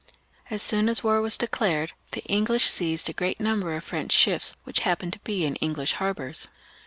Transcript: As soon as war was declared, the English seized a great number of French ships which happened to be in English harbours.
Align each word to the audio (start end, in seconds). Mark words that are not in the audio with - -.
As 0.49 0.63
soon 0.63 0.89
as 0.89 1.03
war 1.03 1.21
was 1.21 1.37
declared, 1.37 1.91
the 2.13 2.23
English 2.23 2.67
seized 2.71 3.07
a 3.07 3.13
great 3.13 3.39
number 3.39 3.75
of 3.75 3.83
French 3.83 4.11
ships 4.11 4.57
which 4.63 4.79
happened 4.79 5.13
to 5.13 5.19
be 5.19 5.45
in 5.45 5.57
English 5.57 5.93
harbours. 5.93 6.47